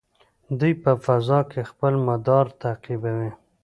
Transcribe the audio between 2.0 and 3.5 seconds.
مدار تعقیبوي.